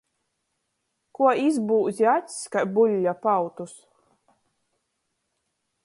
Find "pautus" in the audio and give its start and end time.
3.27-3.79